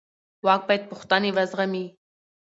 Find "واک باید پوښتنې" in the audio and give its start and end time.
0.45-1.29